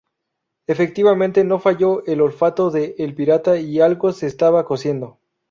[0.65, 5.19] Efectivamente, no falló el olfato de El Pirata, y algo se estaba cociendo.